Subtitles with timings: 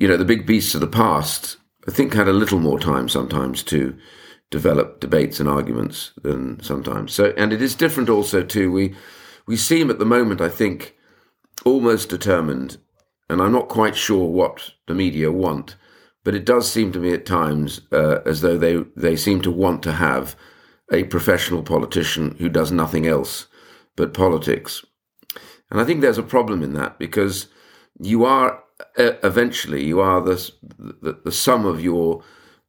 [0.00, 3.08] you know, the big beasts of the past, I think, had a little more time
[3.08, 3.96] sometimes to
[4.50, 7.12] develop debates and arguments than sometimes.
[7.12, 8.72] So, and it is different also too.
[8.72, 8.96] We
[9.46, 10.96] we seem at the moment, I think,
[11.64, 12.78] almost determined,
[13.28, 15.76] and I'm not quite sure what the media want,
[16.24, 19.50] but it does seem to me at times uh, as though they they seem to
[19.50, 20.34] want to have
[20.90, 23.48] a professional politician who does nothing else
[23.96, 24.84] but politics.
[25.70, 27.48] And I think there's a problem in that because
[28.00, 28.64] you are
[28.96, 32.22] eventually you are the, the, the sum of your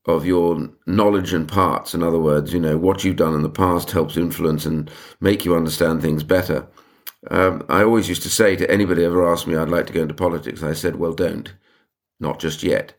[0.05, 1.93] of your knowledge and parts.
[1.93, 5.45] In other words, you know what you've done in the past helps influence and make
[5.45, 6.67] you understand things better.
[7.29, 10.01] Um, I always used to say to anybody ever asked me I'd like to go
[10.01, 11.53] into politics, I said, well, don't,
[12.19, 12.93] not just yet.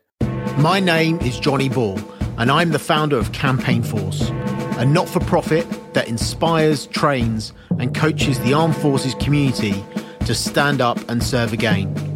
[0.57, 1.99] My name is Johnny Ball,
[2.37, 4.29] and I'm the founder of Campaign Force,
[4.77, 9.83] a not for profit that inspires, trains, and coaches the armed forces community
[10.21, 12.12] to stand up and serve again.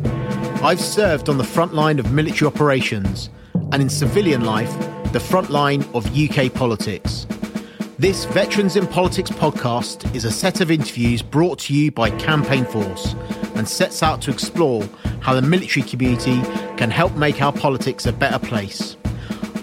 [0.64, 3.30] I've served on the front line of military operations
[3.72, 4.74] and in civilian life,
[5.14, 7.28] the front line of UK politics.
[8.00, 12.66] This Veterans in Politics podcast is a set of interviews brought to you by Campaign
[12.66, 13.14] Force
[13.56, 14.84] and sets out to explore
[15.20, 16.42] how the military community
[16.76, 18.98] can help make our politics a better place.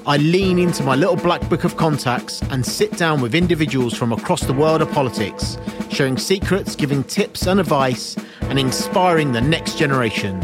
[0.06, 4.12] I lean into my little black book of contacts and sit down with individuals from
[4.12, 5.58] across the world of politics,
[5.90, 10.40] sharing secrets, giving tips and advice, and inspiring the next generation.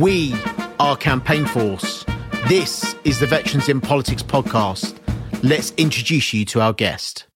[0.00, 0.34] We
[0.78, 2.06] are Campaign Force.
[2.48, 4.96] This is the Veterans in Politics podcast.
[5.42, 7.26] Let's introduce you to our guest.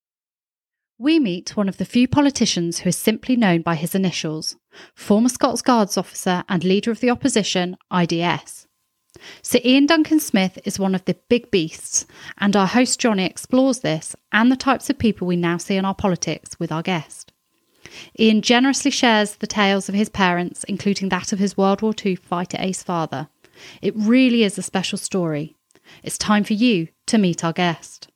[0.97, 4.55] We meet one of the few politicians who is simply known by his initials,
[4.95, 8.65] former Scots Guards officer and leader of the opposition, IDS.
[9.43, 12.07] Sir Iain Duncan Smith is one of the big beasts,
[12.39, 15.85] and our host Johnny explores this and the types of people we now see in
[15.85, 17.24] our politics with our guest.
[18.19, 22.15] Iain generously shares the tales of his parents, including that of his World War II
[22.15, 23.27] fighter ace father,
[23.81, 25.55] it really is a special story.
[26.03, 28.09] It's time for you to meet our guest.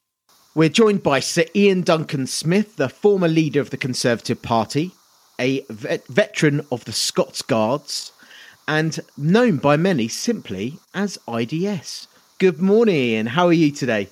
[0.55, 4.92] We're joined by Sir Iain Duncan Smith, the former leader of the Conservative Party,
[5.39, 8.11] a vet- veteran of the Scots Guards,
[8.67, 12.08] and known by many simply as IDS.
[12.39, 13.27] Good morning, Iain.
[13.27, 14.09] How are you today?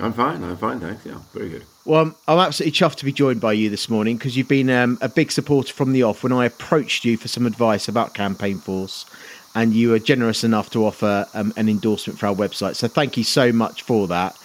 [0.00, 0.42] I'm fine.
[0.42, 1.06] I'm fine, thanks.
[1.06, 1.64] Yeah, very good.
[1.84, 4.70] Well, I'm, I'm absolutely chuffed to be joined by you this morning because you've been
[4.70, 8.14] um, a big supporter from the off when I approached you for some advice about
[8.14, 9.06] Campaign Force
[9.54, 12.74] and you were generous enough to offer um, an endorsement for our website.
[12.74, 14.36] So thank you so much for that.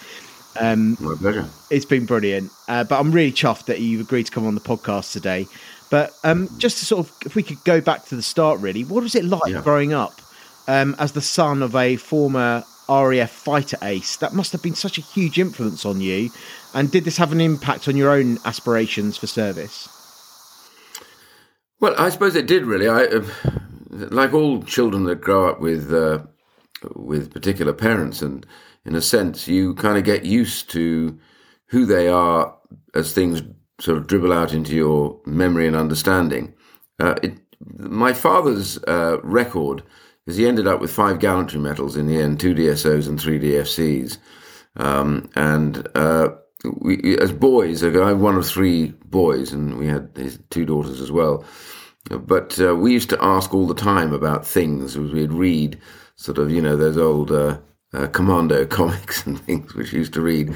[0.58, 1.48] Um, My pleasure.
[1.70, 2.52] It's been brilliant.
[2.68, 5.48] Uh, but I'm really chuffed that you've agreed to come on the podcast today.
[5.90, 8.84] But um, just to sort of, if we could go back to the start, really,
[8.84, 9.60] what was it like yeah.
[9.62, 10.20] growing up
[10.68, 14.16] um, as the son of a former RAF fighter ace?
[14.16, 16.30] That must have been such a huge influence on you.
[16.74, 19.88] And did this have an impact on your own aspirations for service?
[21.80, 22.88] Well, I suppose it did really.
[22.88, 23.24] I, uh,
[23.90, 26.20] like all children that grow up with uh,
[26.94, 28.46] with particular parents, and
[28.84, 31.18] in a sense, you kind of get used to
[31.66, 32.56] who they are
[32.94, 33.42] as things
[33.80, 36.52] sort of dribble out into your memory and understanding.
[36.98, 37.38] Uh, it,
[37.76, 39.82] my father's uh, record
[40.26, 43.38] is he ended up with five gallantry medals in the end, two DSOs and three
[43.38, 44.18] DFCs,
[44.76, 46.28] um, and uh,
[46.80, 51.10] we, as boys, I'm one of three boys, and we had his two daughters as
[51.10, 51.44] well.
[52.08, 54.96] But uh, we used to ask all the time about things.
[54.98, 55.80] We'd read
[56.16, 57.58] sort of, you know, those old uh,
[57.92, 60.54] uh, Commando comics and things which used to read,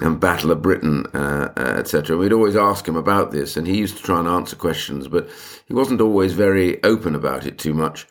[0.00, 2.16] and Battle of Britain, uh, uh, etc.
[2.16, 5.28] We'd always ask him about this, and he used to try and answer questions, but
[5.66, 8.06] he wasn't always very open about it too much.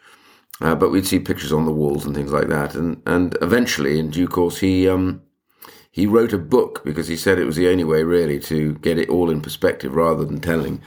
[0.62, 4.00] Uh, but we'd see pictures on the walls and things like that, and and eventually,
[4.00, 5.22] in due course, he um,
[5.92, 8.98] he wrote a book because he said it was the only way really to get
[8.98, 10.82] it all in perspective rather than telling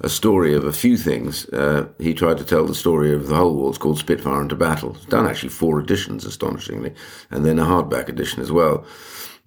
[0.00, 1.48] a story of a few things.
[1.50, 3.70] Uh, he tried to tell the story of the whole war.
[3.70, 4.94] It's called Spitfire into Battle.
[4.96, 6.94] It's done actually four editions, astonishingly,
[7.30, 8.84] and then a hardback edition as well.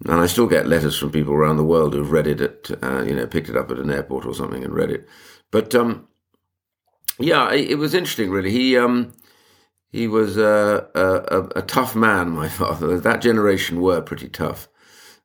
[0.04, 3.02] And I still get letters from people around the world who've read it at, uh,
[3.02, 5.08] you know, picked it up at an airport or something and read it.
[5.50, 6.06] But um,
[7.18, 8.52] yeah, it, it, was interesting, really.
[8.52, 9.12] He um,
[9.90, 12.98] he was a, a, a tough man, my father.
[12.98, 14.68] That generation were pretty tough.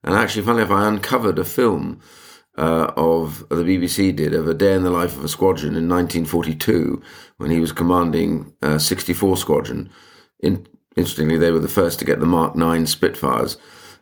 [0.04, 2.02] And actually, funny enough, I uncovered a film
[2.58, 5.90] uh, of the BBC did of a day in the life of a squadron in
[5.90, 7.02] 1942
[7.38, 9.90] when he was commanding uh, 64 Squadron.
[10.40, 13.58] In, interestingly, they were the first to get the Mark 9 Spitfires.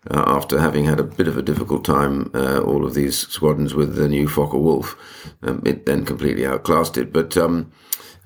[0.10, 3.76] Uh, after having had a bit of a difficult time, uh, all of these squadrons
[3.76, 4.96] with the new Focke-Wulf,
[5.44, 7.14] um, it then completely outclassed it.
[7.14, 7.72] But um,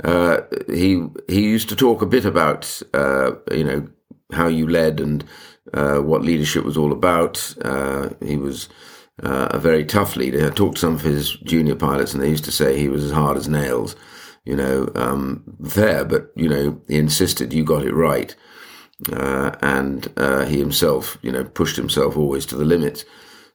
[0.04, 3.88] uh, he he used to talk a bit about uh, you know
[4.32, 5.24] how you led and
[5.74, 7.56] what leadership was all about.
[8.22, 8.70] he was
[9.24, 10.46] uh, a very tough leader.
[10.46, 13.04] I talked to some of his junior pilots, and they used to say he was
[13.04, 13.96] as hard as nails.
[14.46, 18.36] you know, um, there, but, you know, he insisted you got it right.
[19.12, 23.04] Uh, and uh, he himself, you know, pushed himself always to the limits.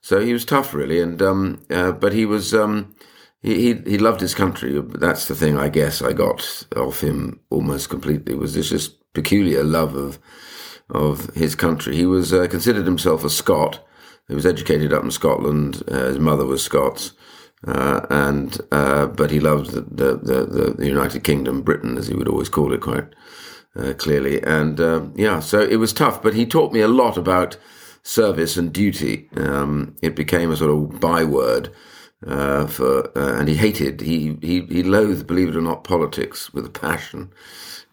[0.03, 1.01] So he was tough, really.
[1.01, 2.95] And um, uh, but he was um,
[3.43, 4.81] he, he loved his country.
[4.81, 8.35] That's the thing, I guess, I got off him almost completely.
[8.35, 10.19] Was this just peculiar love of
[10.91, 11.97] of his country?
[11.97, 13.81] He was uh, considered himself a Scot.
[14.29, 15.83] He was educated up in Scotland.
[15.89, 17.13] Uh, his mother was Scots.
[17.67, 22.15] Uh, and uh, but he loved the, the, the, the, United Kingdom, Britain, as he
[22.15, 23.05] would always call it, quite
[23.77, 24.43] uh, clearly.
[24.43, 26.23] And uh, yeah, so it was tough.
[26.23, 27.59] But he taught me a lot about
[28.03, 29.29] service and duty.
[29.37, 31.71] Um, it became a sort of byword
[32.27, 36.53] uh, for, uh, and he hated, he, he he loathed, believe it or not, politics
[36.53, 37.33] with a passion.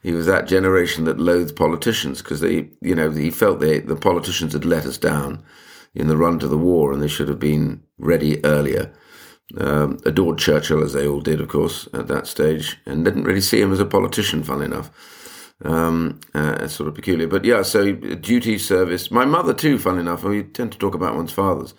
[0.04, 3.96] He was that generation that loathed politicians because they, you know, he felt they, the
[3.96, 5.44] politicians had let us down
[5.96, 8.94] in the run to the war, and they should have been ready earlier
[9.58, 13.42] um, adored Churchill, as they all did, of course, at that stage, and didn't really
[13.42, 14.92] see him as a politician, fun enough.
[15.64, 17.28] Um, uh, sort of peculiar.
[17.28, 19.10] But yeah, so duty service.
[19.10, 21.74] My mother, too, fun enough, we tend to talk about one's fathers.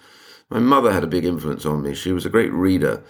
[0.51, 1.95] My mother had a big influence on me.
[1.95, 3.03] She was a great reader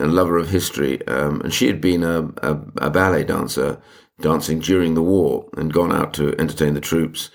[0.00, 3.80] and lover of history, um, and she had been a, a, a, ballet dancer
[4.20, 7.30] dancing during the war and gone out to entertain the troops.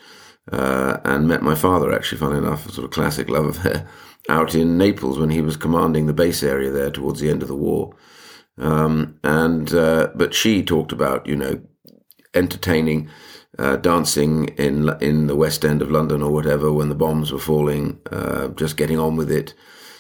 [0.52, 3.86] Uh, and met my father, actually, fun enough, sort of classic love affair
[4.30, 7.50] out in Naples when he was commanding the base area there towards the end of
[7.50, 7.94] the war.
[8.58, 11.62] Um, and uh, but she talked about you know
[12.34, 13.10] entertaining,
[13.60, 17.40] uh, dancing in in the West End of London or whatever when the bombs were
[17.40, 19.54] falling, uh, just getting on with it.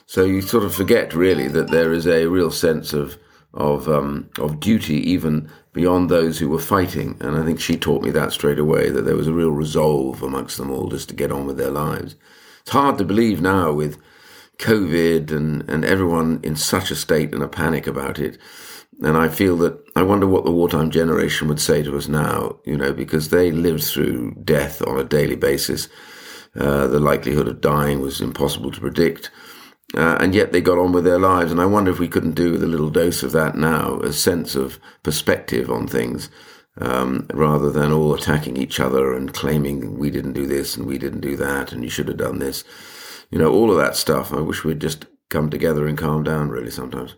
[0.06, 3.18] So you sort of forget really that there is a real sense of
[3.54, 8.04] of um, of duty even beyond those who were fighting, and I think she taught
[8.04, 11.16] me that straight away that there was a real resolve amongst them all just to
[11.16, 12.16] get on with their lives.
[12.62, 13.98] It's hard to believe now with
[14.58, 18.38] COVID and, and everyone in such a state and a panic about it.
[19.02, 22.60] And I feel that I wonder what the wartime generation would say to us now,
[22.66, 25.88] you know, because they lived through death on a daily basis.
[26.56, 29.30] Uh, the likelihood of dying was impossible to predict.
[29.96, 31.52] Uh, and yet they got on with their lives.
[31.52, 34.12] And I wonder if we couldn't do with a little dose of that now, a
[34.12, 36.30] sense of perspective on things,
[36.80, 40.98] um, rather than all attacking each other and claiming we didn't do this and we
[40.98, 42.64] didn't do that and you should have done this
[43.30, 44.34] you know, all of that stuff.
[44.34, 46.50] I wish we'd just come together and calm down.
[46.50, 47.16] Really, sometimes.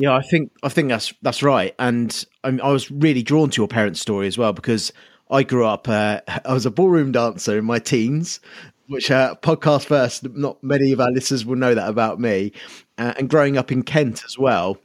[0.00, 3.60] Yeah, I think I think that's that's right, and I, I was really drawn to
[3.60, 4.94] your parents' story as well because
[5.30, 5.88] I grew up.
[5.90, 8.40] Uh, I was a ballroom dancer in my teens,
[8.88, 10.26] which uh, podcast first.
[10.30, 12.52] Not many of our listeners will know that about me,
[12.96, 14.78] uh, and growing up in Kent as well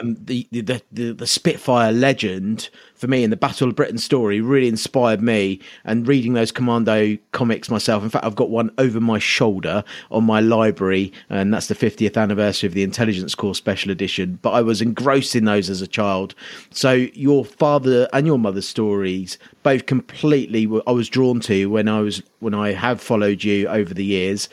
[0.00, 4.40] um, the, the, the the Spitfire legend for me and the Battle of Britain story
[4.40, 5.58] really inspired me.
[5.84, 10.24] And reading those Commando comics myself, in fact, I've got one over my shoulder on
[10.24, 14.38] my library, and that's the 50th anniversary of the Intelligence Corps Special Edition.
[14.42, 16.34] But I was engrossed in those as a child.
[16.70, 22.00] So your father and your mother's stories both completely I was drawn to when I
[22.00, 24.48] was when I have followed you over the years,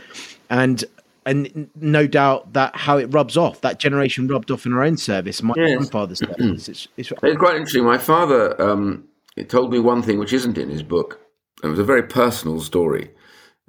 [0.50, 0.84] and
[1.28, 3.60] and no doubt that how it rubs off.
[3.60, 5.44] That generation rubbed off in our own service.
[5.44, 5.76] My yes.
[5.76, 6.70] grandfather's service.
[6.70, 7.84] It's, it's, it's, quite interesting.
[7.84, 9.04] My father um,
[9.50, 11.20] told me one thing which isn't in his book.
[11.64, 13.12] It was a very personal story,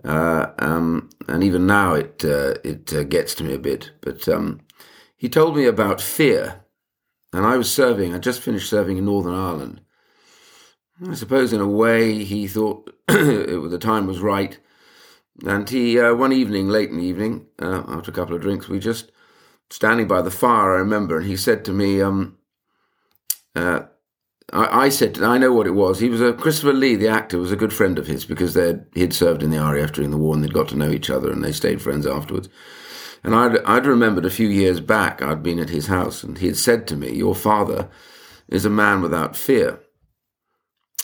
[0.05, 3.91] uh, um, and even now it uh, it uh, gets to me a bit.
[4.03, 4.61] But um,
[5.17, 6.61] he told me about fear,
[7.33, 8.15] and I was serving.
[8.15, 9.81] I just finished serving in Northern Ireland.
[11.09, 14.59] I suppose, in a way, he thought the time was right
[15.47, 18.69] and he, uh, one evening, late in the evening, uh, after a couple of drinks,
[18.69, 19.13] we just
[19.71, 22.39] standing by the fire, I remember, and he said to me, um,
[23.55, 23.83] uh,
[24.53, 26.01] I, I, said, I know what it was.
[26.01, 28.77] He was a Christopher Lee, the actor, was a good friend of his because they
[28.95, 31.31] he'd served in the RAF during the war and they'd got to know each other
[31.31, 32.49] and they stayed friends afterwards.
[33.23, 36.47] And I'd, I'd remembered a few years back, I'd been at his house and he
[36.47, 37.91] had said to me, Your father
[38.49, 39.81] is a man without fear.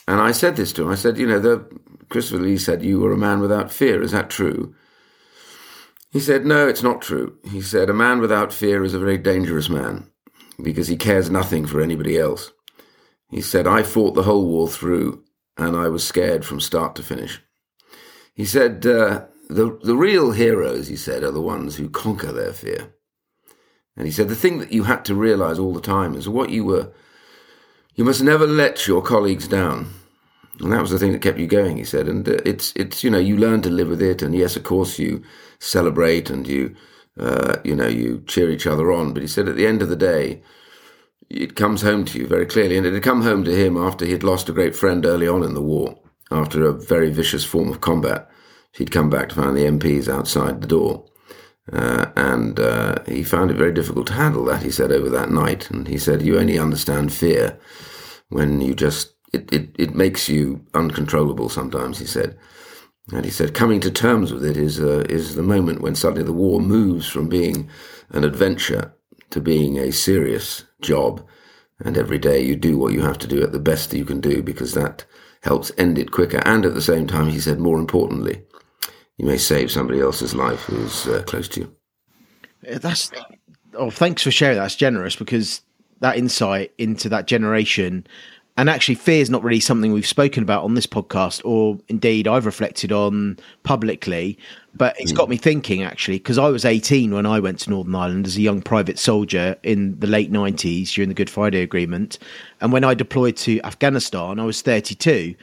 [0.06, 0.90] And I said this to him.
[0.90, 1.66] I said, You know, the
[2.14, 4.00] Christopher Lee said you were a man without fear.
[4.00, 4.72] Is that true?
[6.12, 7.36] He said, No, it's not true.
[7.42, 10.08] He said, A man without fear is a very dangerous man
[10.62, 12.52] because he cares nothing for anybody else.
[13.30, 15.24] He said, I fought the whole war through
[15.56, 17.42] and I was scared from start to finish.
[18.32, 22.52] He said, uh, the, the real heroes, he said, are the ones who conquer their
[22.52, 22.94] fear.
[23.96, 26.50] And he said, the thing that you had to realize all the time is what
[26.50, 26.92] you were,
[27.96, 29.88] you must never let your colleagues down.
[30.60, 32.08] And that was the thing that kept you going, he said.
[32.08, 34.22] And uh, it's, it's, you know, you learn to live with it.
[34.22, 35.22] And yes, of course, you
[35.58, 36.74] celebrate and you,
[37.18, 39.12] uh, you know, you cheer each other on.
[39.12, 40.42] But he said at the end of the day,
[41.28, 42.76] it comes home to you very clearly.
[42.76, 45.42] And it had come home to him after he'd lost a great friend early on
[45.42, 45.98] in the war,
[46.30, 48.30] after a very vicious form of combat.
[48.72, 51.06] He'd come back to find the MPs outside the door.
[51.72, 55.30] Uh, and uh, he found it very difficult to handle that, he said, over that
[55.30, 55.70] night.
[55.70, 57.58] And he said, You only understand fear
[58.28, 62.38] when you just, it, it, it makes you uncontrollable sometimes, he said.
[63.12, 66.22] And he said, coming to terms with it is, uh, is the moment when suddenly
[66.24, 67.68] the war moves from being
[68.10, 68.94] an adventure
[69.30, 71.26] to being a serious job.
[71.80, 74.04] And every day you do what you have to do at the best that you
[74.04, 75.04] can do because that
[75.42, 76.40] helps end it quicker.
[76.46, 78.42] And at the same time, he said, more importantly,
[79.18, 81.76] you may save somebody else's life who's uh, close to you.
[82.78, 83.10] That's
[83.74, 84.56] oh, thanks for sharing.
[84.56, 85.60] That's generous because
[86.00, 88.06] that insight into that generation,
[88.56, 92.28] and actually, fear is not really something we've spoken about on this podcast, or indeed
[92.28, 94.38] I've reflected on publicly.
[94.76, 97.94] But it's got me thinking actually, because I was 18 when I went to Northern
[97.94, 102.18] Ireland as a young private soldier in the late 90s during the Good Friday Agreement,
[102.60, 105.34] and when I deployed to Afghanistan, I was 32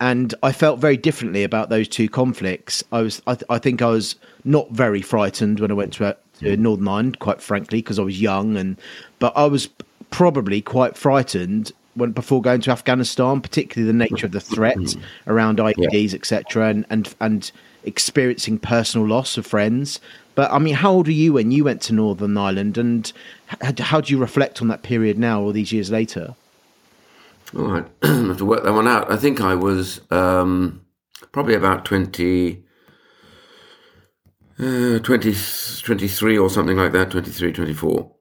[0.00, 2.84] and I felt very differently about those two conflicts.
[2.92, 6.06] I was, I, th- I think, I was not very frightened when I went to,
[6.06, 8.76] uh, to Northern Ireland, quite frankly, because I was young, and
[9.20, 9.68] but I was
[10.10, 15.58] probably quite frightened when before going to Afghanistan, particularly the nature of the threat around
[15.58, 16.16] IEDs, yeah.
[16.16, 17.50] etc., and and and
[17.84, 20.00] experiencing personal loss of friends.
[20.34, 23.10] But I mean, how old were you when you went to Northern Ireland, and
[23.46, 26.34] how, how do you reflect on that period now, all these years later?
[27.56, 29.10] All right, I have to work that one out.
[29.10, 30.84] I think I was um,
[31.32, 32.62] probably about 20,
[34.58, 35.34] uh, 20,
[35.82, 38.12] 23 or something like that, 23, 24.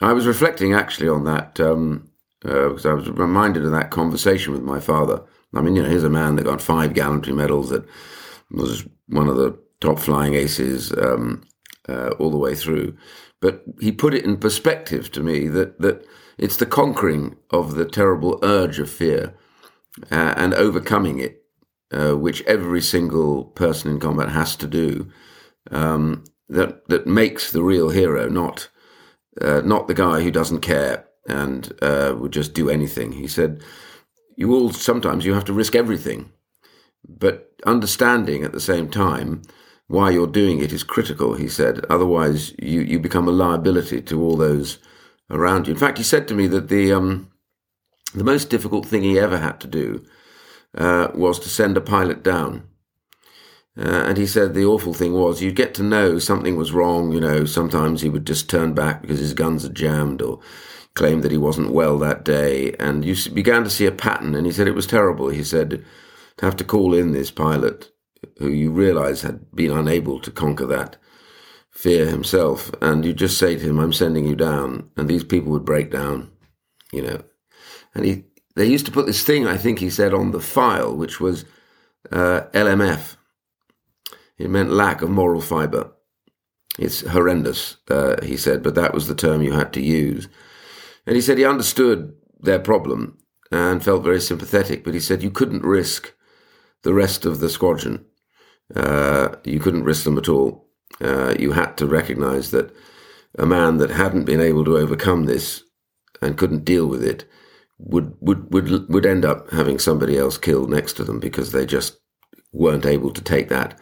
[0.00, 2.10] I was reflecting actually on that um,
[2.44, 5.22] uh, because I was reminded of that conversation with my father.
[5.54, 7.84] I mean, you know, here's a man that got five gallantry medals, that
[8.50, 11.42] was one of the top flying aces um,
[11.88, 12.96] uh, all the way through.
[13.40, 16.06] But he put it in perspective to me that that
[16.38, 19.34] it's the conquering of the terrible urge of fear
[20.10, 21.44] uh, and overcoming it,
[21.92, 25.10] uh, which every single person in combat has to do.
[25.70, 28.68] Um, that that makes the real hero, not
[29.40, 33.12] uh, not the guy who doesn't care and uh, would just do anything.
[33.12, 33.62] He said,
[34.36, 36.32] "You all sometimes you have to risk everything,
[37.08, 39.42] but understanding at the same time."
[39.88, 41.84] Why you're doing it is critical, he said.
[41.90, 44.78] Otherwise, you, you become a liability to all those
[45.28, 45.74] around you.
[45.74, 47.30] In fact, he said to me that the um,
[48.14, 50.04] the most difficult thing he ever had to do
[50.76, 52.68] uh, was to send a pilot down.
[53.76, 57.12] Uh, and he said the awful thing was you'd get to know something was wrong.
[57.12, 60.40] You know, sometimes he would just turn back because his guns are jammed or
[60.94, 62.74] claim that he wasn't well that day.
[62.78, 64.34] And you began to see a pattern.
[64.34, 65.28] And he said it was terrible.
[65.28, 65.84] He said
[66.36, 67.90] to have to call in this pilot
[68.38, 70.96] who you realize had been unable to conquer that
[71.70, 75.50] fear himself, and you just say to him, "I'm sending you down," and these people
[75.52, 76.30] would break down,
[76.92, 77.22] you know.
[77.94, 80.94] And he, they used to put this thing, I think he said, on the file,
[80.94, 81.44] which was
[82.10, 83.16] uh, LMF.
[84.38, 85.92] It meant lack of moral fiber.
[86.78, 90.28] It's horrendous, uh, he said, but that was the term you had to use.
[91.06, 93.18] And he said he understood their problem
[93.50, 96.14] and felt very sympathetic, but he said you couldn't risk
[96.82, 98.04] the rest of the squadron.
[98.74, 100.62] Uh, you couldn't risk them at all
[101.00, 102.74] uh, you had to recognize that
[103.38, 105.62] a man that hadn't been able to overcome this
[106.20, 107.24] and couldn't deal with it
[107.78, 111.66] would would would would end up having somebody else killed next to them because they
[111.66, 111.98] just
[112.52, 113.78] weren't able to take that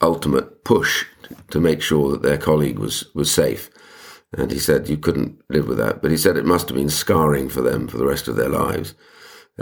[0.00, 1.06] ultimate push
[1.50, 3.70] to make sure that their colleague was was safe.
[4.32, 6.90] And he said you couldn't live with that, but he said it must have been
[6.90, 8.94] scarring for them for the rest of their lives.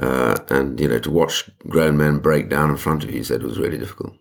[0.01, 3.25] Uh, and you know, to watch grown men break down in front of you, he
[3.25, 4.15] said was really difficult.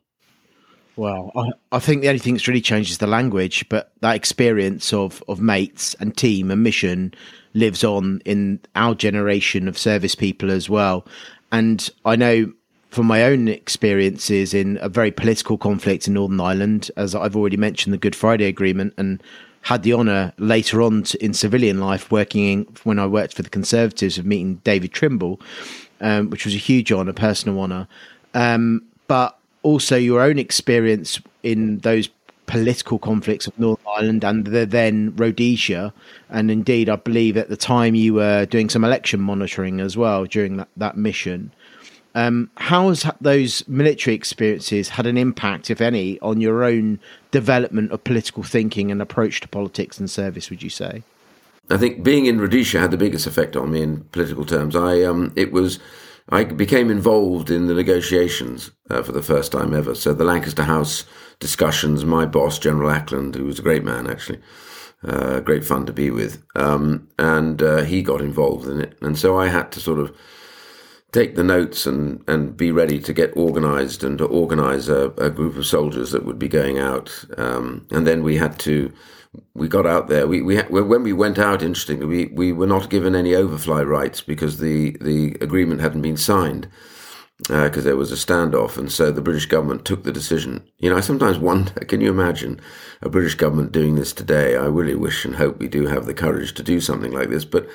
[0.96, 4.16] Well, I, I, think the only thing that's really changed is the language, but that
[4.16, 7.13] experience of, of mates and team and mission
[7.54, 11.06] lives on in our generation of service people as well.
[11.51, 12.51] And I know
[12.89, 17.58] from my own experiences in a very political conflict in Northern Ireland, as I've already
[17.58, 19.22] mentioned, the Good Friday Agreement, and
[19.68, 23.42] had the honour later on to, in civilian life working in, when I worked for
[23.42, 25.42] the Conservatives of meeting David Trimble,
[26.00, 27.86] um, which was a huge honour, a personal honour.
[28.34, 32.08] Um, but also your own experience in those
[32.46, 35.94] political conflicts of Northern Ireland and the then Rhodesia.
[36.30, 40.24] And indeed, I believe at the time you were doing some election monitoring as well
[40.24, 41.52] during that, that mission.
[42.18, 47.92] Um, how has those military experiences had an impact, if any, on your own development
[47.92, 50.50] of political thinking and approach to politics and service?
[50.50, 51.04] Would you say?
[51.70, 54.76] I think being in Rhodesia had the biggest effect on me in political terms.
[54.76, 55.78] I um, it was
[56.30, 59.94] I became involved in the negotiations uh, for the first time ever.
[59.94, 61.04] So the Lancaster House
[61.40, 64.40] discussions, my boss, General Acland, who was a great man actually,
[65.04, 68.98] uh, great fun to be with, um, and uh, he got involved in it.
[69.02, 70.18] And so I had to sort of
[71.18, 75.32] take the notes and, and be ready to get organized and to organize a, a
[75.32, 77.26] group of soldiers that would be going out.
[77.38, 78.94] Um, and then we had to,
[79.56, 80.28] we got out there.
[80.28, 84.22] We, we when we went out, interestingly, we, we were not given any overfly rights
[84.22, 86.68] because the, the agreement hadn't been signed
[87.40, 90.68] because uh, there was a standoff, and so the British government took the decision.
[90.80, 92.60] You know, I sometimes wonder, can you imagine
[93.02, 94.56] a British government doing this today?
[94.56, 97.46] I really wish and hope we do have the courage to do something like this,
[97.46, 97.68] but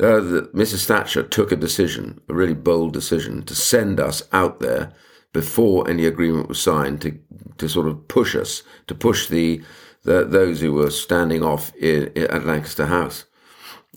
[0.00, 0.86] uh, Mrs.
[0.86, 4.92] Thatcher took a decision, a really bold decision, to send us out there
[5.32, 7.18] before any agreement was signed to
[7.58, 9.62] to sort of push us, to push the,
[10.02, 13.26] the those who were standing off in, in, at Lancaster House.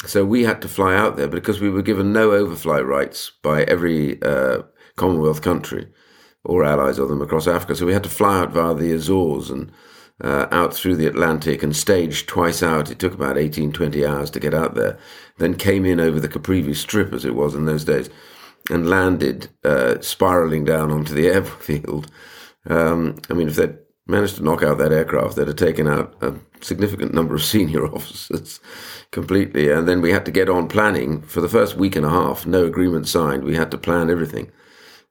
[0.06, 3.64] So we had to fly out there because we were given no overfly rights by
[3.64, 4.64] every uh,
[4.96, 5.88] Commonwealth country
[6.44, 7.76] or allies of them across Africa.
[7.76, 9.72] So we had to fly out via the Azores and
[10.22, 12.92] uh, out through the Atlantic and staged twice out.
[12.92, 14.98] It took about 18, 20 hours to get out there.
[15.38, 18.10] Then came in over the Caprivi Strip, as it was in those days,
[18.70, 22.12] and landed, uh, spiraling down onto the airfield.
[22.70, 23.78] Um, I mean, if they'd
[24.08, 27.86] managed to knock out that aircraft, they'd have taken out a significant number of senior
[27.86, 28.60] officers
[29.12, 29.70] completely.
[29.70, 32.46] And then we had to get on planning for the first week and a half.
[32.46, 33.44] No agreement signed.
[33.44, 34.52] We had to plan everything.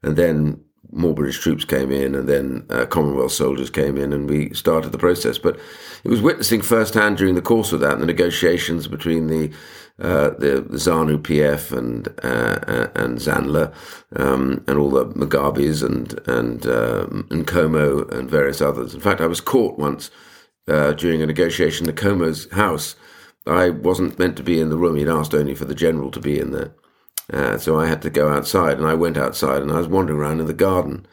[0.03, 4.29] And then more British troops came in, and then uh, Commonwealth soldiers came in, and
[4.29, 5.39] we started the process.
[5.39, 5.59] But
[6.05, 9.51] it was witnessing firsthand during the course of that the negotiations between the
[10.01, 13.73] uh, the, ZANU PF and uh, uh, and Zanla
[14.17, 18.95] um, and all the Mugabes and and um, and Nkomo and various others.
[18.95, 20.11] In fact, I was caught once
[20.69, 22.97] uh, during a negotiation in the Nkomo's house.
[23.47, 24.97] I wasn't meant to be in the room.
[24.97, 26.75] He'd asked only for the general to be in there.
[27.31, 30.19] Uh, so I had to go outside, and I went outside, and I was wandering
[30.19, 31.07] around in the garden,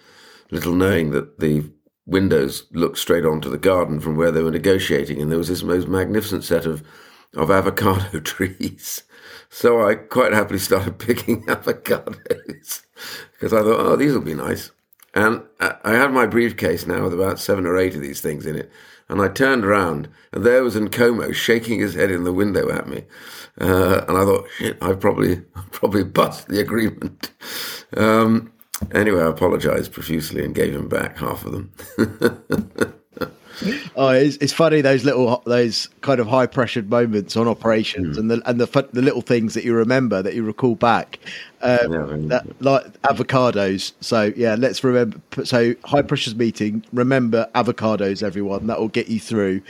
[0.51, 1.69] little knowing that the
[2.05, 5.63] windows looked straight onto the garden from where they were negotiating, and there was this
[5.63, 6.83] most magnificent set of
[7.35, 9.03] of avocado trees.
[9.49, 12.81] So I quite happily started picking avocados
[13.33, 14.71] because I thought, oh, these will be nice.
[15.13, 18.55] And I had my briefcase now with about seven or eight of these things in
[18.55, 18.71] it.
[19.09, 22.87] And I turned around, and there was Nkomo shaking his head in the window at
[22.87, 23.05] me.
[23.59, 25.37] Uh, and I thought, shit, I probably
[25.71, 27.31] probably bust the agreement.
[27.97, 28.53] Um,
[28.93, 32.93] anyway, I apologized profusely and gave him back half of them.
[33.95, 38.19] oh, it's, it's, funny those little those kind of high pressured moments on operations mm.
[38.19, 41.19] and the and the the little things that you remember that you recall back,
[41.61, 43.93] um, yeah, that, like avocados.
[44.01, 45.19] So yeah, let's remember.
[45.43, 46.83] So high pressures meeting.
[46.93, 48.67] Remember avocados, everyone.
[48.67, 49.61] That will get you through.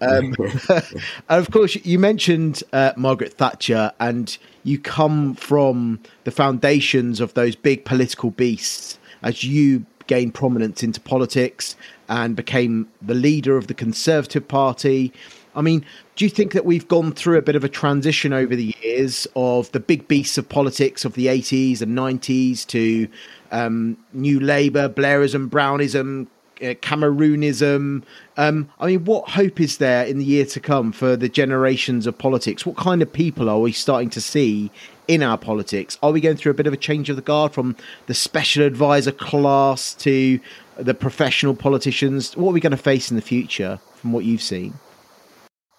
[0.00, 0.34] Um,
[0.68, 0.82] and
[1.28, 7.56] of course, you mentioned uh, Margaret Thatcher, and you come from the foundations of those
[7.56, 11.76] big political beasts as you gain prominence into politics
[12.08, 15.12] and became the leader of the Conservative Party.
[15.54, 15.84] I mean,
[16.16, 19.26] do you think that we've gone through a bit of a transition over the years
[19.34, 23.08] of the big beasts of politics of the 80s and 90s to
[23.50, 26.28] um, New Labour, Blairism, Brownism,
[26.62, 28.04] uh, Cameronism?
[28.36, 32.06] Um, I mean, what hope is there in the year to come for the generations
[32.06, 32.64] of politics?
[32.64, 34.70] What kind of people are we starting to see
[35.08, 35.98] in our politics?
[36.02, 37.74] Are we going through a bit of a change of the guard from
[38.06, 40.38] the special advisor class to
[40.76, 42.36] the professional politicians?
[42.36, 44.74] What are we going to face in the future from what you've seen?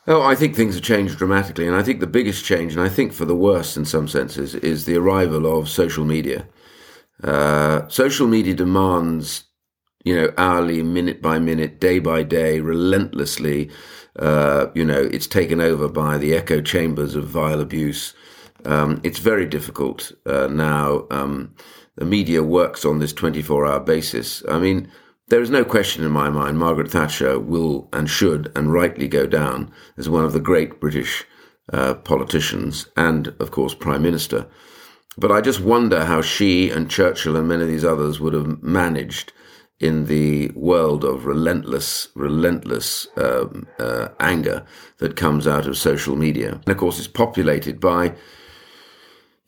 [0.08, 2.90] Oh, I think things have changed dramatically, and I think the biggest change, and I
[2.90, 6.48] think for the worst in some senses, is the arrival of social media.
[7.24, 9.44] Uh, social media demands,
[10.04, 13.70] you know, hourly, minute by minute, day by day, relentlessly.
[14.18, 18.16] Uh, you know, it's taken over by the echo chambers of vile abuse.
[18.66, 21.06] Um, it's very difficult uh, now.
[21.12, 21.56] Um,
[21.96, 24.44] the media works on this 24 hour basis.
[24.50, 24.92] I mean,
[25.28, 29.28] there is no question in my mind Margaret Thatcher will and should and rightly go
[29.28, 31.26] down as one of the great British
[31.72, 34.48] uh, politicians and, of course, Prime Minister.
[35.18, 38.64] But I just wonder how she and Churchill and many of these others would have
[38.64, 39.34] managed
[39.80, 44.66] in the world of relentless, relentless um, uh, anger
[44.98, 46.54] that comes out of social media.
[46.54, 48.16] And of course, it's populated by,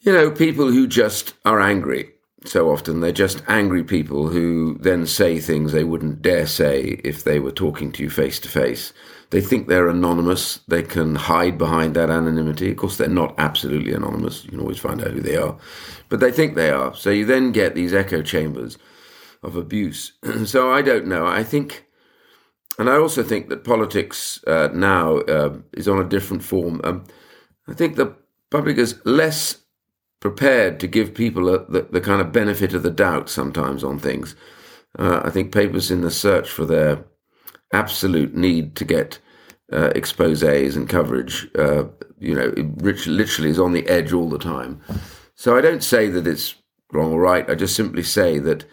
[0.02, 2.12] you know, people who just are angry
[2.46, 7.24] so often they're just angry people who then say things they wouldn't dare say if
[7.24, 8.94] they were talking to you face to face.
[9.30, 10.60] They think they're anonymous.
[10.68, 12.72] They can hide behind that anonymity.
[12.72, 14.44] Of course, they're not absolutely anonymous.
[14.44, 15.56] You can always find out who they are,
[16.10, 16.96] but they think they are.
[16.96, 18.78] So you then get these echo chambers
[19.44, 20.14] of abuse.
[20.46, 21.28] so I don't know.
[21.28, 21.86] I think,
[22.80, 26.82] and I also think that politics uh, now uh, is on a different form.
[26.84, 27.06] Um,
[27.68, 28.16] I think the
[28.50, 29.61] public is less
[30.22, 34.00] prepared to give people a, the, the, kind of benefit of the doubt sometimes on
[34.00, 34.36] things.
[34.98, 37.04] Uh, I think papers in the search for their
[37.74, 39.20] absolute need to get
[39.74, 41.86] uh, exposes and coverage, uh,
[42.20, 44.82] you know, it literally is on the edge all the time.
[45.36, 46.56] So I don't say that it's
[46.94, 47.50] wrong or right.
[47.50, 48.66] I just simply say that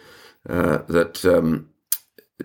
[0.47, 1.69] uh, that um,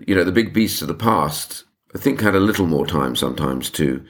[0.07, 3.15] you know the big beasts of the past, I think, had a little more time
[3.15, 4.03] sometimes to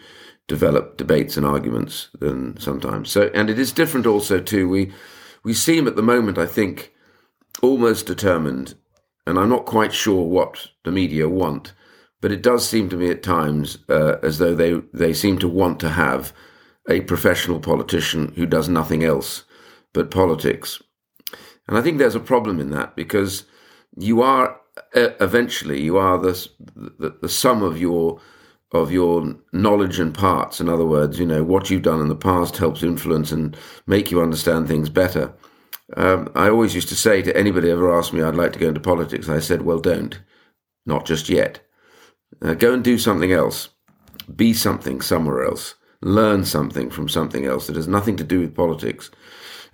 [0.48, 3.10] develop debates and arguments than sometimes.
[3.10, 4.70] So, and it is different also too.
[4.70, 4.92] We
[5.44, 6.94] we seem at the moment, I think,
[7.62, 8.76] almost determined,
[9.28, 11.74] and I'm not quite sure what the media want,
[12.22, 15.48] but it does seem to me at times uh, as though they they seem to
[15.48, 16.34] want to have
[16.90, 19.44] a professional politician who does nothing else
[19.94, 20.82] but politics.
[21.68, 23.46] And I think there's a problem in that because
[23.98, 24.60] you are
[24.94, 28.20] uh, eventually you are the, the, the sum of your
[28.76, 30.60] of your knowledge and parts.
[30.60, 33.58] In other words, you know what you've done in the past helps influence and
[33.88, 35.34] make you understand things better.
[35.96, 38.68] Um, I always used to say to anybody ever asked me I'd like to go
[38.68, 40.20] into politics, I said, well, don't,
[40.86, 41.60] not just yet.
[42.42, 43.70] Uh, go and do something else,
[44.36, 48.56] be something somewhere else, learn something from something else that has nothing to do with
[48.56, 49.12] politics,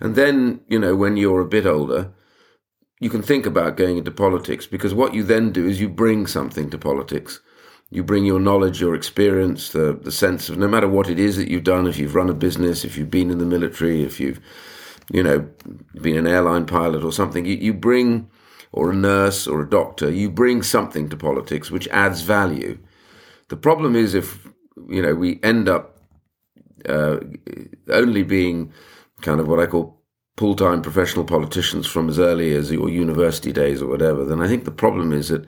[0.00, 2.12] and then you know when you're a bit older
[3.02, 6.24] you can think about going into politics because what you then do is you bring
[6.24, 7.40] something to politics.
[7.92, 11.36] You bring your knowledge, your experience, the, the sense of no matter what it is
[11.36, 14.18] that you've done, if you've run a business, if you've been in the military, if
[14.18, 14.40] you've,
[15.12, 15.46] you know,
[16.00, 18.30] been an airline pilot or something, you, you bring,
[18.72, 22.78] or a nurse or a doctor, you bring something to politics which adds value.
[23.48, 24.48] The problem is if,
[24.88, 25.98] you know, we end up
[26.88, 27.18] uh,
[27.90, 28.72] only being
[29.20, 30.00] kind of what I call
[30.38, 34.48] full time professional politicians from as early as your university days or whatever, then I
[34.48, 35.44] think the problem is that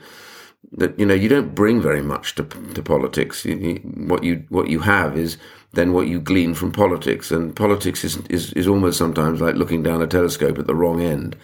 [0.73, 3.45] that you know you don't bring very much to, to politics.
[3.45, 3.75] You, you,
[4.09, 5.39] what you what you have is
[5.73, 9.83] then what you glean from politics, and politics is, is is almost sometimes like looking
[9.83, 11.37] down a telescope at the wrong end.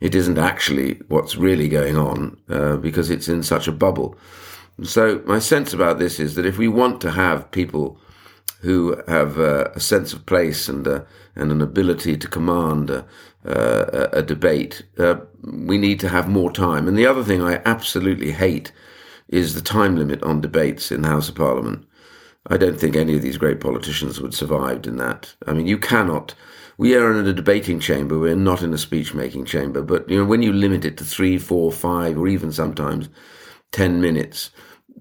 [0.00, 4.16] It isn't actually what's really going on uh, because it's in such a bubble.
[4.84, 7.98] So my sense about this is that if we want to have people
[8.60, 11.00] who have uh, a sense of place and uh,
[11.34, 13.04] and an ability to command a,
[13.44, 16.88] uh, a debate, uh, we need to have more time.
[16.88, 18.72] And the other thing I absolutely hate
[19.28, 21.84] is the time limit on debates in the House of Parliament.
[22.46, 25.34] I don't think any of these great politicians would survive in that.
[25.46, 26.34] I mean, you cannot.
[26.78, 28.18] We are in a debating chamber.
[28.18, 29.82] We're not in a speech making chamber.
[29.82, 33.08] But you know, when you limit it to three, four, five, or even sometimes
[33.70, 34.50] ten minutes,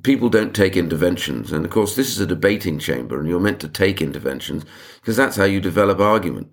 [0.03, 1.51] people don't take interventions.
[1.51, 4.65] And of course, this is a debating chamber, and you're meant to take interventions
[4.99, 6.51] because that's how you develop argument.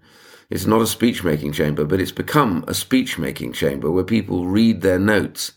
[0.50, 4.46] It's not a speech making chamber, but it's become a speech making chamber where people
[4.46, 5.52] read their notes.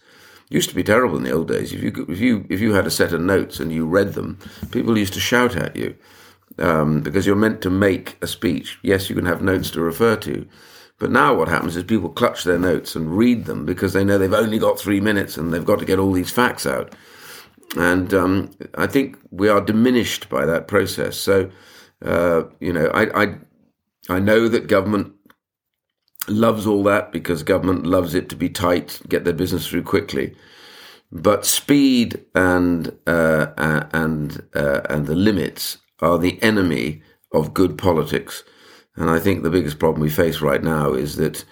[0.50, 1.74] It used to be terrible in the old days.
[1.74, 4.40] If you if you if you had a set of notes and you read them,
[4.72, 5.96] people used to shout at you
[6.58, 8.80] um, because you're meant to make a speech.
[8.82, 10.48] Yes, you can have notes to refer to,
[11.00, 14.18] but now what happens is people clutch their notes and read them because they know
[14.18, 16.94] they've only got three minutes and they've got to get all these facts out.
[17.76, 21.18] And um, I think we are diminished by that process.
[21.18, 21.52] So,
[22.04, 23.36] uh, you know, I, I,
[24.10, 25.14] I know that government
[26.28, 30.36] loves all that because government loves it to be tight, get their business through quickly.
[31.12, 33.48] But speed and uh,
[33.94, 37.02] and uh, and the limits are the enemy
[37.34, 38.44] of good politics.
[38.96, 41.46] And I think the biggest problem we face right now is that,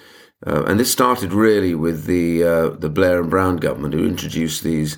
[0.46, 4.64] uh, and this started really with the uh, the Blair and Brown government who introduced
[4.64, 4.98] these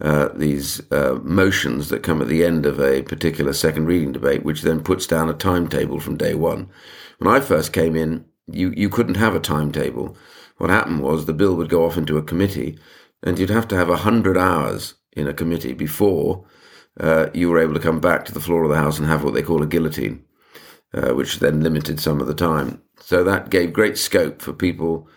[0.00, 4.44] uh, these uh, motions that come at the end of a particular second reading debate,
[4.44, 6.68] which then puts down a timetable from day one.
[7.18, 10.16] When I first came in, you, you couldn't have a timetable.
[10.58, 12.78] What happened was the bill would go off into a committee,
[13.22, 16.46] and you'd have to have a hundred hours in a committee before
[17.00, 19.24] uh, you were able to come back to the floor of the House and have
[19.24, 20.24] what they call a guillotine,
[20.94, 22.82] uh, which then limited some of the time.
[23.00, 25.08] So that gave great scope for people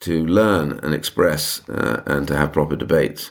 [0.00, 3.30] to learn and express uh, and to have proper debates.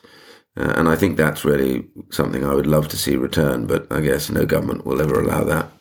[0.58, 4.02] Uh, and I think that's really something I would love to see return, but I
[4.02, 5.72] guess no government will ever allow that.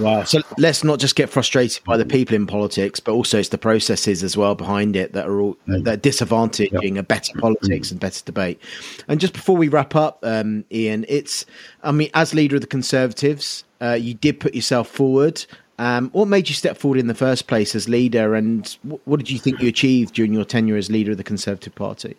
[0.00, 0.24] Wow.
[0.24, 3.58] So let's not just get frustrated by the people in politics, but also it's the
[3.58, 6.96] processes as well behind it that are all that are disadvantaging yep.
[6.96, 8.60] a better politics and better debate.
[9.08, 11.44] And just before we wrap up, um, Iain, it's
[11.82, 15.44] I mean, as leader of the Conservatives, uh, you did put yourself forward.
[15.78, 18.66] Um, what made you step forward in the first place as leader, and
[19.04, 22.16] what did you think you achieved during your tenure as leader of the Conservative Party?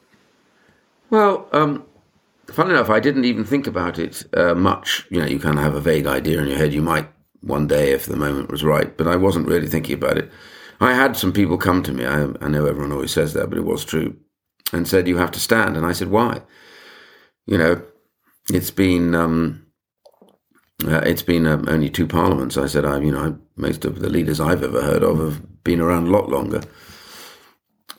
[1.11, 1.85] Well, um,
[2.47, 5.05] funny enough, I didn't even think about it uh, much.
[5.09, 6.73] You know, you kind of have a vague idea in your head.
[6.73, 7.09] You might
[7.41, 10.31] one day if the moment was right, but I wasn't really thinking about it.
[10.79, 12.05] I had some people come to me.
[12.05, 14.15] I, I know everyone always says that, but it was true,
[14.71, 15.75] and said you have to stand.
[15.75, 16.41] And I said, why?
[17.45, 17.81] You know,
[18.49, 19.65] it's been um,
[20.85, 22.57] uh, it's been um, only two parliaments.
[22.57, 25.81] I said, I you know, most of the leaders I've ever heard of have been
[25.81, 26.61] around a lot longer.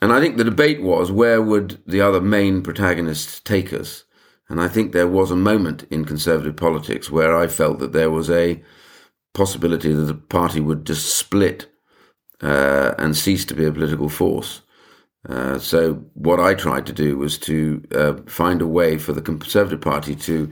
[0.03, 4.03] And I think the debate was where would the other main protagonists take us?
[4.49, 8.11] And I think there was a moment in conservative politics where I felt that there
[8.11, 8.61] was a
[9.33, 11.71] possibility that the party would just split
[12.41, 14.59] uh, and cease to be a political force.
[15.29, 19.21] Uh, so what I tried to do was to uh, find a way for the
[19.21, 20.51] Conservative Party to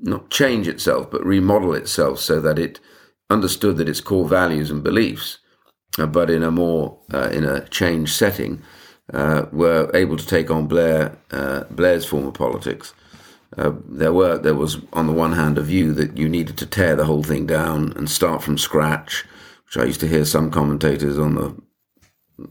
[0.00, 2.80] not change itself, but remodel itself so that it
[3.30, 5.38] understood that its core values and beliefs,
[5.96, 8.62] but in a more uh, in a changed setting,
[9.12, 11.16] uh, were able to take on Blair
[11.70, 12.94] Blair's form of politics.
[13.56, 16.94] there were there was on the one hand a view that you needed to tear
[16.96, 19.24] the whole thing down and start from scratch,
[19.66, 21.54] which I used to hear some commentators on the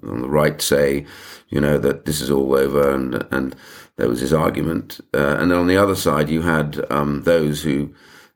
[0.04, 1.06] on the right say,
[1.50, 3.56] you know, that this is all over, and and
[3.95, 7.63] there was his argument, uh, and then on the other side you had um, those
[7.63, 7.93] who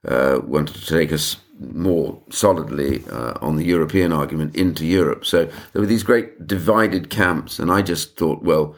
[0.07, 1.37] uh, wanted to take us
[1.73, 5.25] more solidly uh, on the European argument into Europe.
[5.25, 8.75] So there were these great divided camps, and I just thought, well,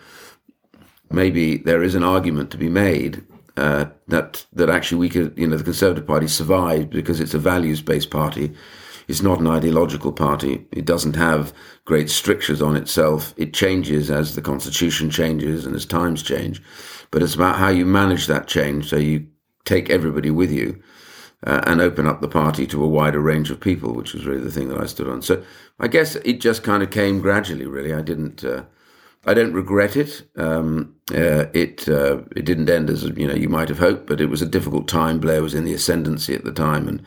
[1.10, 3.24] maybe there is an argument to be made
[3.56, 7.40] uh, that that actually we could, you know, the Conservative Party survived because it's a
[7.40, 8.54] values based party
[9.08, 10.66] it's not an ideological party.
[10.72, 11.54] It doesn't have
[11.86, 13.34] great strictures on itself.
[13.38, 16.62] It changes as the constitution changes and as times change.
[17.12, 19.28] But it's about how you manage that change so you
[19.66, 20.82] take everybody with you
[21.46, 24.42] uh, and open up the party to a wider range of people, which was really
[24.42, 25.22] the thing that I stood on.
[25.22, 25.44] So
[25.80, 27.94] I guess it just kind of came gradually, really.
[27.94, 28.44] I didn't.
[28.44, 28.64] Uh,
[29.26, 30.24] I don't regret it.
[30.36, 34.20] Um, uh, it uh, it didn't end as you know you might have hoped, but
[34.20, 35.20] it was a difficult time.
[35.20, 37.02] Blair was in the ascendancy at the time, and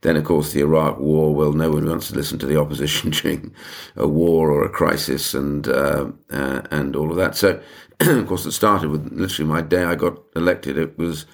[0.00, 1.34] then, of course, the Iraq War.
[1.34, 3.52] Well, no one wants to listen to the opposition during
[3.96, 7.36] a war or a crisis, and uh, uh, and all of that.
[7.36, 7.60] So,
[8.00, 10.78] of course, it started with literally my day I got elected.
[10.78, 11.26] It was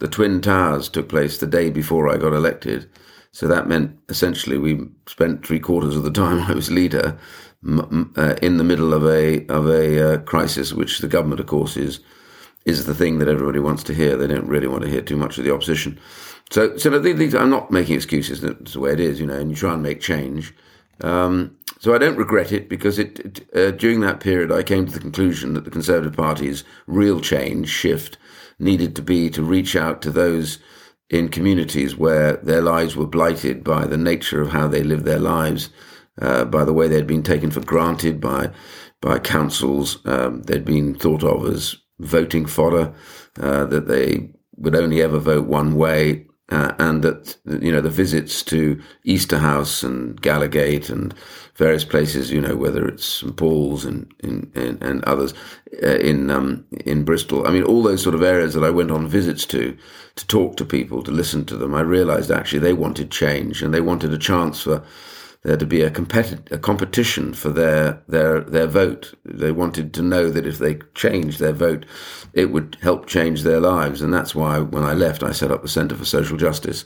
[0.00, 2.90] the Twin Towers took place the day before I got elected.
[3.32, 7.18] So that meant essentially we spent three quarters of the time I was leader
[7.66, 11.76] uh, in the middle of a of a uh, crisis, which the government, of course,
[11.76, 12.00] is
[12.64, 14.16] is the thing that everybody wants to hear.
[14.16, 15.98] They don't really want to hear too much of the opposition.
[16.50, 18.40] So, so these, I'm not making excuses.
[18.40, 19.38] That's the way it is, you know.
[19.38, 20.52] And you try and make change.
[21.02, 24.86] Um, so I don't regret it because it, it uh, during that period I came
[24.86, 28.18] to the conclusion that the Conservative Party's real change shift
[28.60, 30.58] needed to be to reach out to those
[31.08, 35.18] in communities where their lives were blighted by the nature of how they lived their
[35.18, 35.70] lives,
[36.22, 38.50] uh, by the way they'd been taken for granted by
[39.00, 39.98] by councils.
[40.06, 42.94] Um, they'd been thought of as voting fodder,
[43.40, 47.90] uh, that they would only ever vote one way, uh, and that you know the
[47.90, 51.14] visits to Easterhouse and Gallowgate and
[51.54, 54.50] various places, you know, whether it's St Paul's and and,
[54.82, 55.34] and others
[55.82, 57.46] uh, in um, in Bristol.
[57.46, 59.76] I mean, all those sort of areas that I went on visits to
[60.16, 61.74] to talk to people, to listen to them.
[61.74, 64.82] I realised actually they wanted change and they wanted a chance for
[65.42, 69.14] there to be a, competi- a competition for their, their, their vote.
[69.24, 71.86] They wanted to know that if they changed their vote,
[72.34, 74.02] it would help change their lives.
[74.02, 76.84] And that's why when I left, I set up the Centre for Social Justice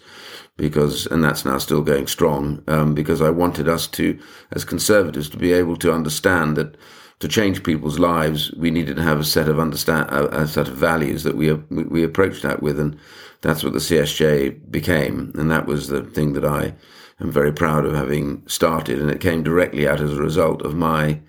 [0.56, 4.18] because, and that's now still going strong, um, because I wanted us to,
[4.52, 6.76] as conservatives, to be able to understand that
[7.20, 10.68] to change people's lives, we needed to have a set of understand a, a, set
[10.68, 12.98] of values that we we approached that with, and
[13.40, 16.74] that's what the CSJ became, and that was the thing that I
[17.20, 20.74] am very proud of having started, and it came directly out as a result of
[20.74, 21.20] my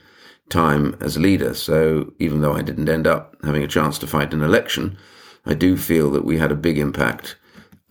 [0.49, 1.53] time as leader.
[1.53, 4.97] So even though I didn't end up having a chance to fight an election,
[5.45, 7.37] I do feel that we had a big impact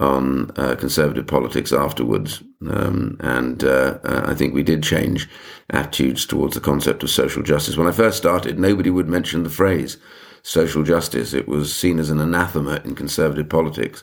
[0.00, 2.42] on uh, conservative politics afterwards.
[2.68, 5.28] Um, and uh, uh, I think we did change
[5.70, 7.76] attitudes towards the concept of social justice.
[7.76, 9.98] When I first started, nobody would mention the phrase
[10.42, 11.32] social justice.
[11.32, 14.02] It was seen as an anathema in conservative politics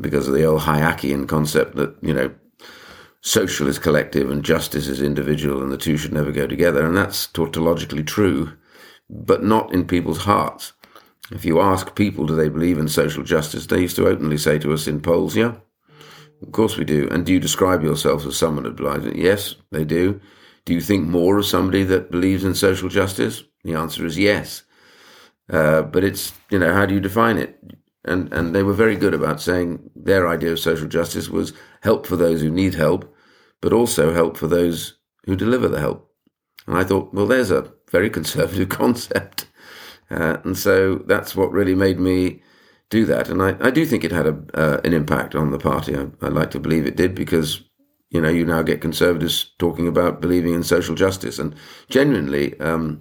[0.00, 2.32] because of the old Hayekian concept that, you know,
[3.22, 6.84] social is collective and justice is individual, and the two should never go together.
[6.84, 8.52] And that's tautologically true,
[9.08, 10.72] but not in people's hearts.
[11.30, 13.66] If you ask people, do they believe in social justice?
[13.66, 15.54] They used to openly say to us in polls, yeah,
[16.42, 17.08] of course we do.
[17.10, 19.16] And do you describe yourself as someone that believes it?
[19.16, 20.20] Yes, they do.
[20.64, 23.44] Do you think more of somebody that believes in social justice?
[23.64, 24.64] The answer is yes.
[25.48, 27.58] Uh, but it's, you know, how do you define it?
[28.04, 32.06] And, and they were very good about saying their idea of social justice was help
[32.06, 33.14] for those who need help,
[33.60, 34.94] but also help for those
[35.26, 36.10] who deliver the help.
[36.66, 39.46] And I thought, well, there's a very conservative concept.
[40.10, 42.42] Uh, and so that's what really made me
[42.88, 43.28] do that.
[43.28, 45.96] And I, I do think it had a, uh, an impact on the party.
[45.96, 47.62] I, I like to believe it did because,
[48.10, 51.54] you know, you now get conservatives talking about believing in social justice and
[51.88, 53.00] genuinely, um,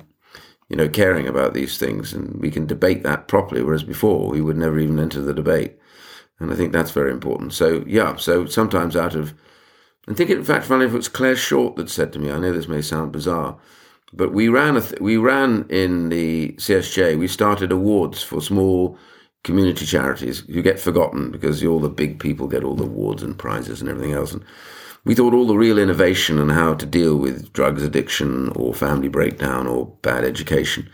[0.69, 2.13] you know, caring about these things.
[2.13, 5.77] And we can debate that properly, whereas before we would never even enter the debate.
[6.39, 7.53] And I think that's very important.
[7.53, 9.34] So, yeah, so sometimes out of,
[10.08, 12.39] I think in fact, funny if it was Clare Short that said to me, I
[12.39, 13.58] know this may sound bizarre,
[14.13, 17.19] but we ran a th- we ran in the CSJ.
[17.19, 18.97] We started awards for small
[19.43, 23.38] community charities who get forgotten because all the big people get all the awards and
[23.38, 24.34] prizes and everything else.
[24.34, 24.43] And
[25.05, 29.07] we thought all the real innovation and how to deal with drugs addiction or family
[29.07, 30.89] breakdown or bad education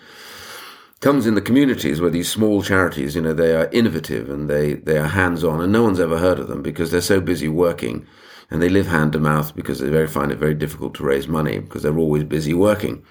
[1.06, 4.74] comes in the communities where these small charities, you know, they are innovative and they,
[4.74, 7.48] they are hands on, and no one's ever heard of them because they're so busy
[7.48, 8.08] working
[8.50, 11.28] and they live hand to mouth because they very find it very difficult to raise
[11.28, 13.04] money because they're always busy working.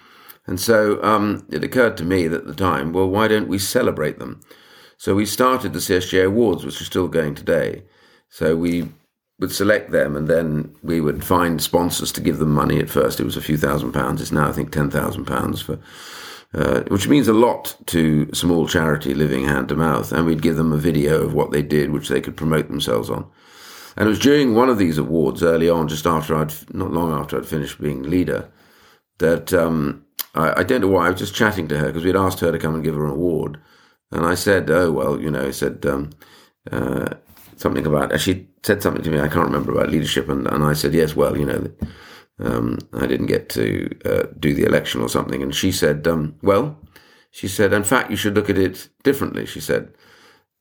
[0.47, 4.19] And so um, it occurred to me at the time, well, why don't we celebrate
[4.19, 4.41] them?
[4.97, 7.85] So we started the CSJ Awards, which are still going today.
[8.29, 8.89] So we
[9.41, 13.21] would select them and then we would find sponsors to give them money at first.
[13.21, 14.21] It was a few thousand pounds.
[14.21, 15.79] It's now, I think, £10,000 for
[16.55, 20.13] uh, which means a lot to small charity living hand to mouth.
[20.13, 23.11] And we'd give them a video of what they did, which they could promote themselves
[23.11, 23.29] on.
[23.97, 27.13] And it was during one of these awards early on, just after I'd, not long
[27.13, 28.49] after I'd finished being leader,
[29.19, 32.17] that um, I, I, don't know why, I was just chatting to her because we'd
[32.17, 33.61] asked her to come and give her an award.
[34.11, 36.11] And I said, oh, well, you know, I said um,
[36.71, 37.15] uh,
[37.57, 40.29] something about, she said something to me, I can't remember about leadership.
[40.29, 41.71] And, and I said, yes, well, you know,
[42.39, 45.43] um, I didn't get to uh, do the election or something.
[45.43, 46.79] And she said, um, well,
[47.31, 49.47] she said, in fact, you should look at it differently.
[49.47, 49.93] She said,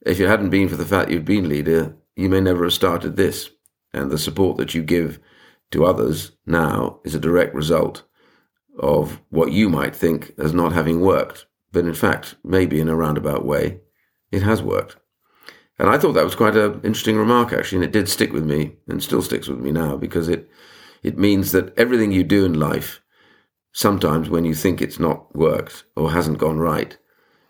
[0.06, 3.16] if it hadn't been for the fact you'd been leader, you may never have started
[3.16, 3.50] this.
[3.94, 5.20] And the support that you give
[5.72, 8.04] to others now is a direct result
[8.80, 11.46] of what you might think as not having worked.
[11.72, 13.82] But in fact, maybe in a roundabout way,
[14.32, 14.98] it has worked.
[15.84, 18.46] And I thought that was quite an interesting remark, actually, and it did stick with
[18.46, 20.50] me and still sticks with me now because it
[21.04, 23.02] it means that everything you do in life,
[23.74, 26.98] sometimes when you think it's not worked or hasn't gone right,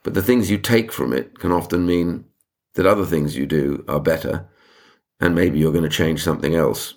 [0.02, 2.26] but the things you take from it can often mean
[2.74, 4.50] that other things you do are better,
[5.20, 6.96] and maybe you're going to change something else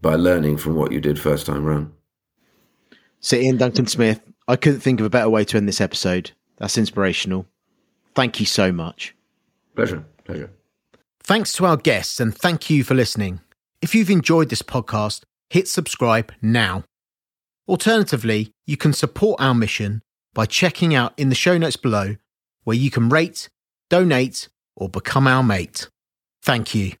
[0.00, 1.90] by learning from what you did first time round.
[3.18, 6.30] So, Iain Duncan Smith, I couldn't think of a better way to end this episode.
[6.58, 7.44] That's inspirational.
[8.14, 9.16] Thank you so much.
[9.74, 10.04] Pleasure.
[10.24, 10.50] Pleasure.
[11.26, 13.40] Thanks to our guests, and thank you for listening.
[13.82, 16.84] If you've enjoyed this podcast, hit subscribe now.
[17.66, 20.02] Alternatively, you can support our mission
[20.34, 22.14] by checking out in the show notes below
[22.62, 23.48] where you can rate,
[23.90, 25.88] donate, or become our mate.
[26.44, 26.92] Thank you.